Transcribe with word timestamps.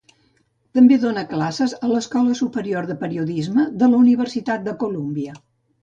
També 0.79 0.97
dóna 1.03 1.23
classes 1.33 1.75
a 1.87 1.91
l'Escola 1.93 2.39
Superior 2.41 2.89
de 2.91 2.99
Periodisme 3.05 3.69
de 3.85 3.95
la 3.95 4.01
Universitat 4.09 4.69
de 4.71 4.79
Columbia. 4.85 5.41